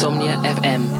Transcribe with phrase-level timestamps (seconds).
[0.00, 0.99] Insomnia FM.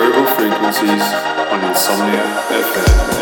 [0.00, 1.02] variable frequencies
[1.52, 3.19] on Insomnia FM.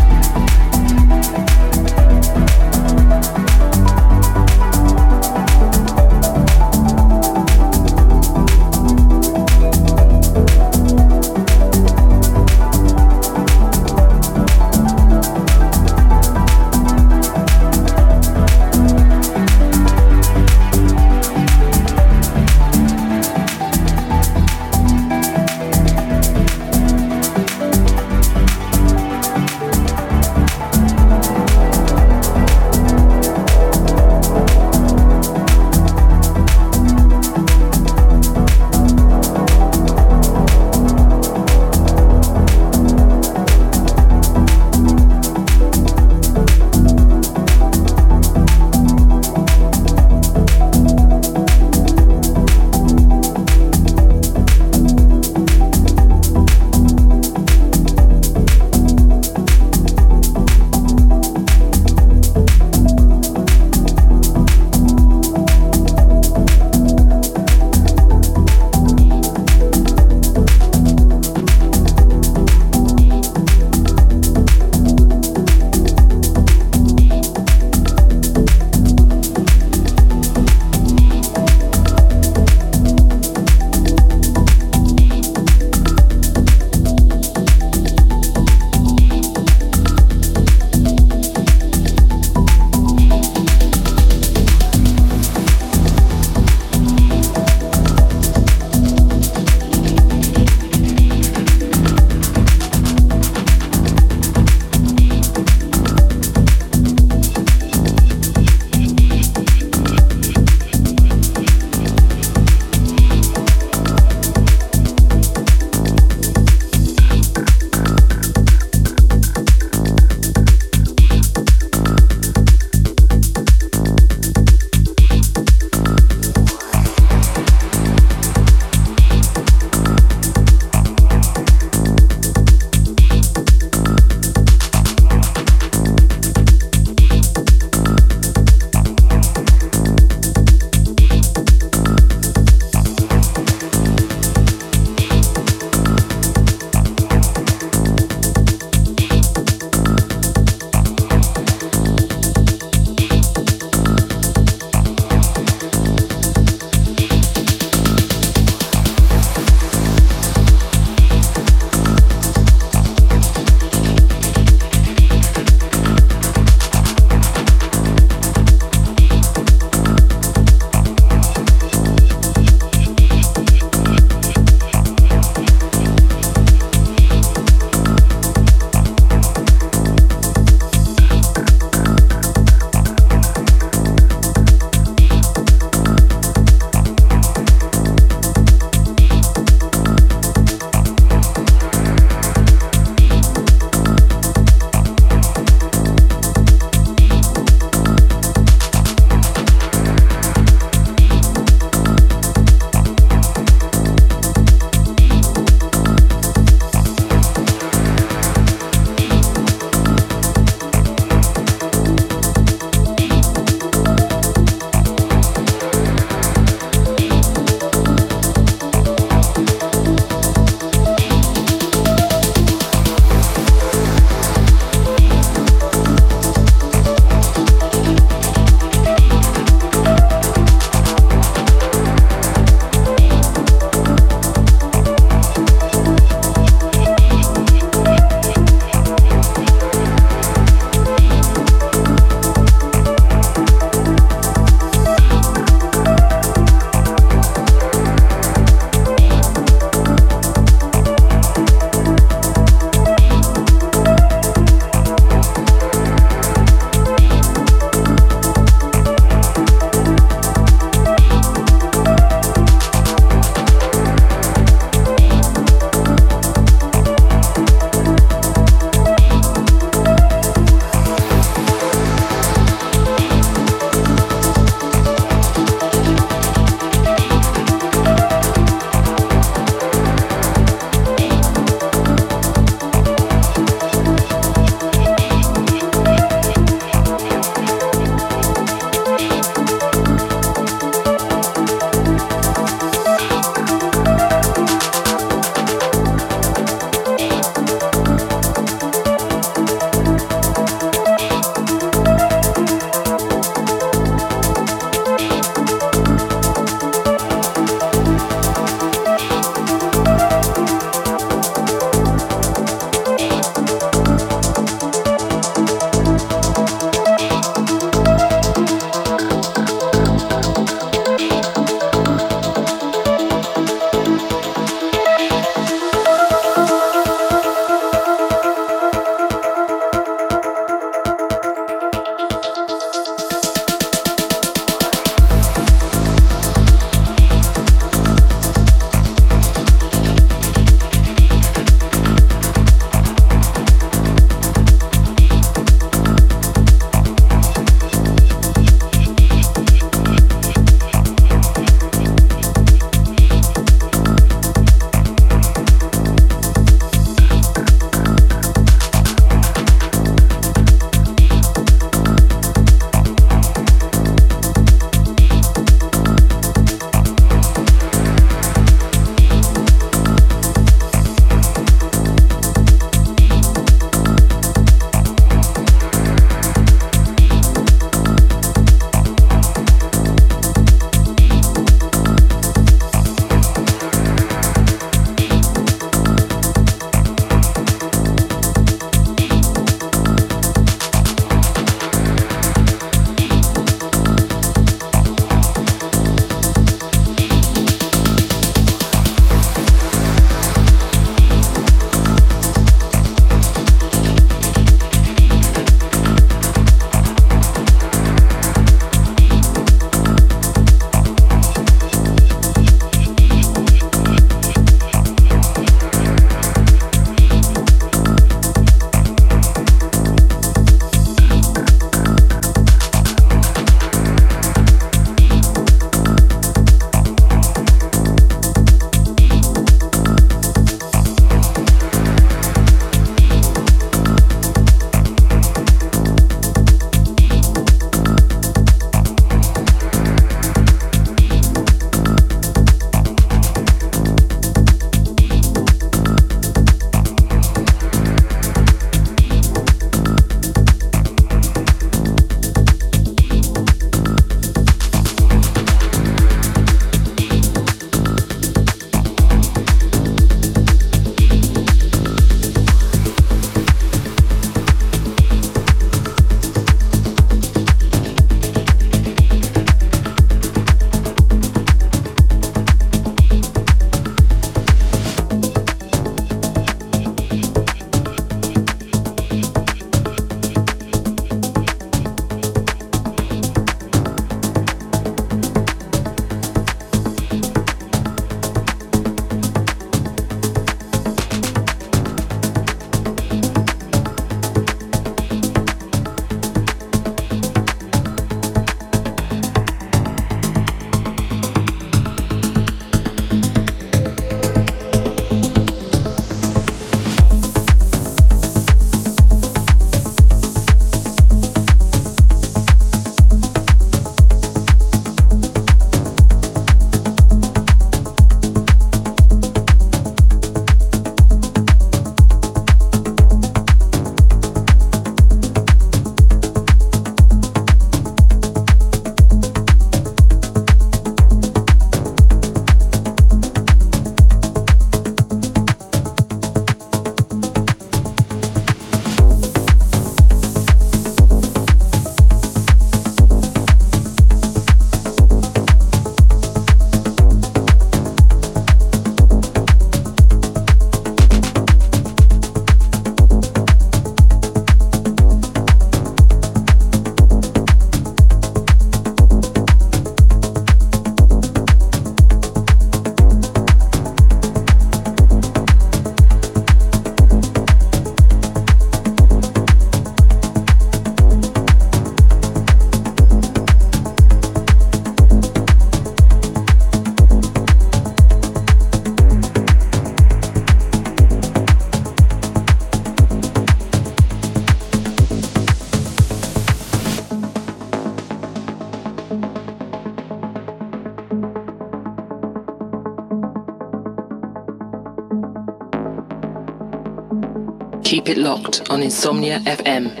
[598.11, 600.00] It locked on Insomnia FM.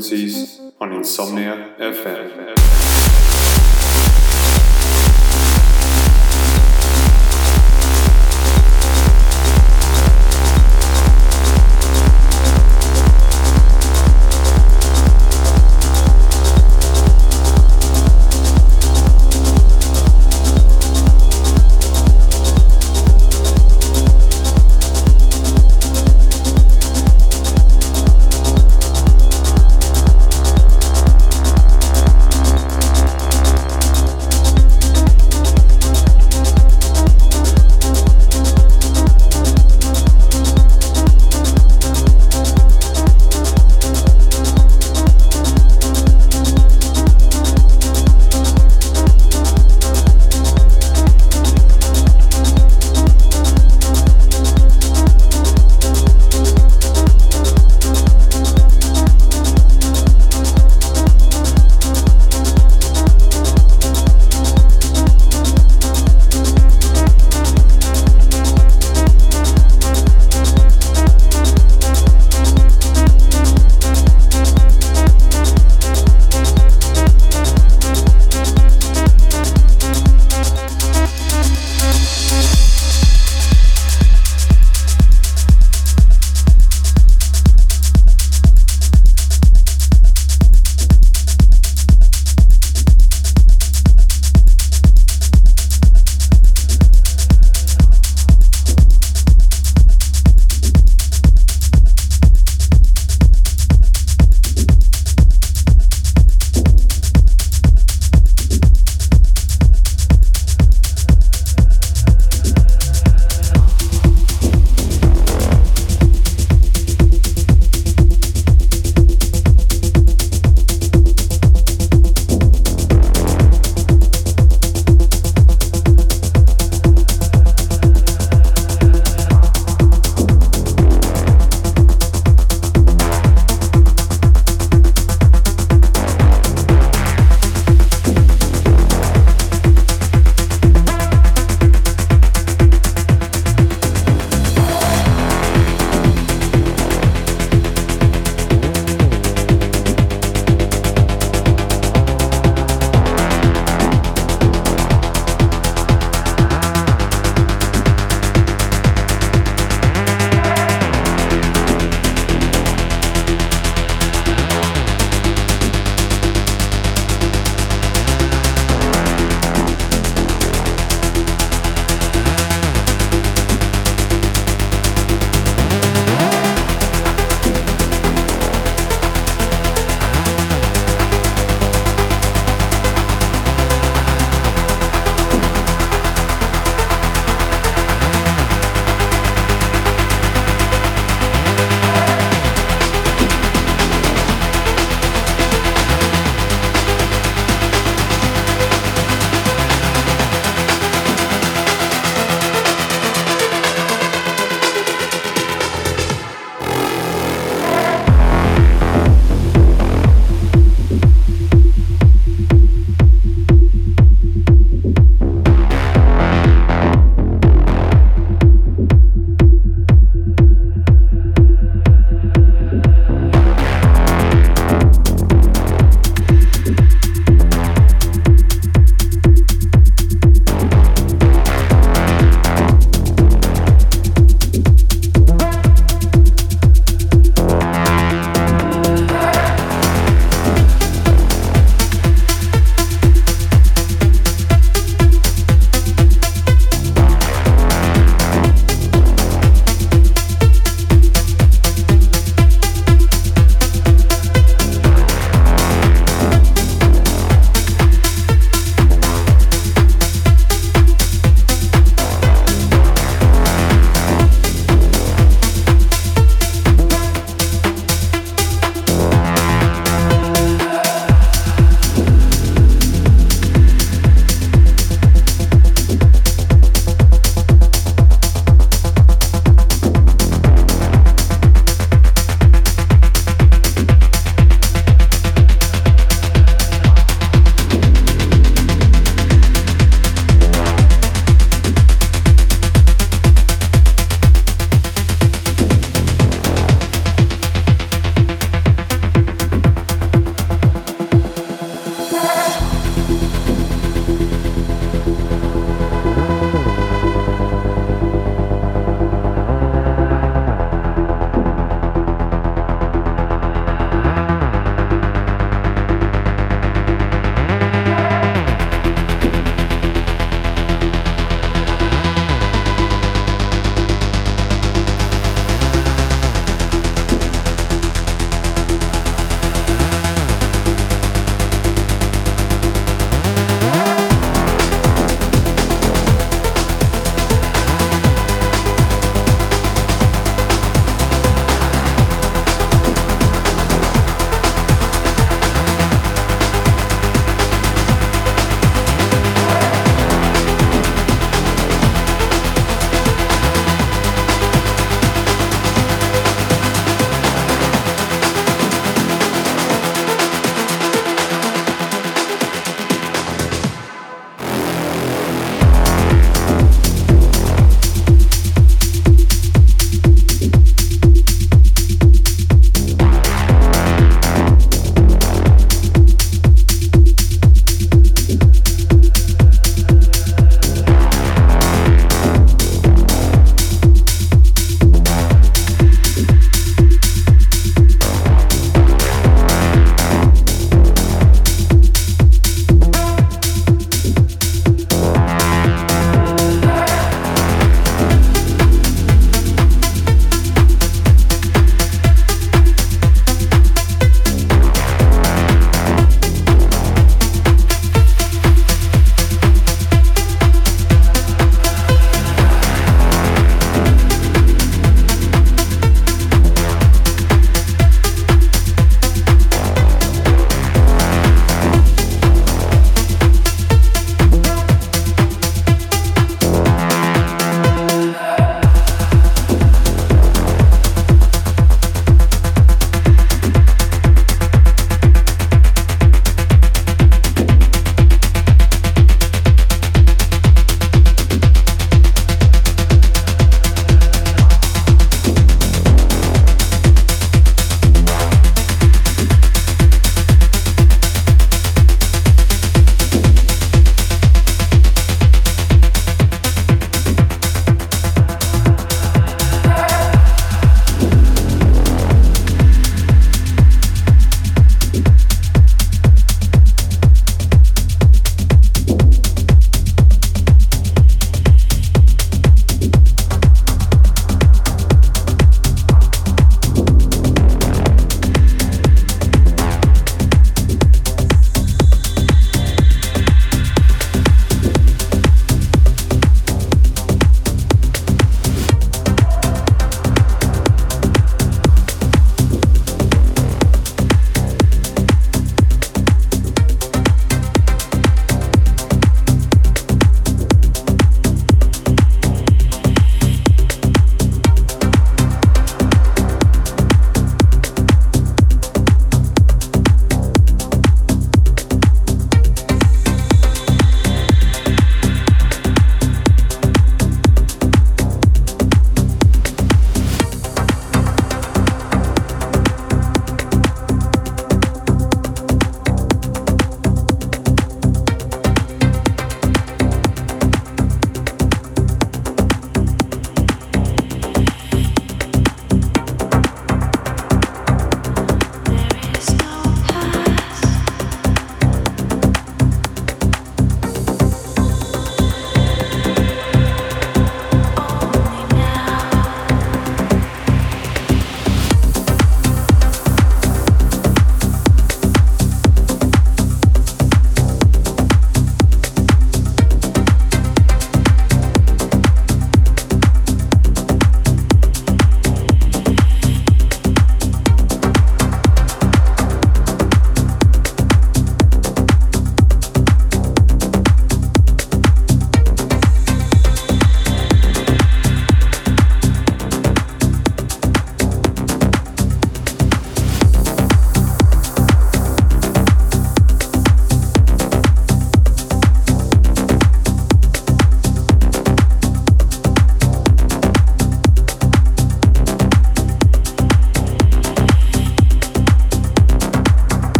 [0.00, 2.89] Frequencies on Insomnia FM.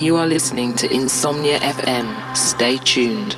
[0.00, 2.34] You are listening to Insomnia FM.
[2.34, 3.36] Stay tuned.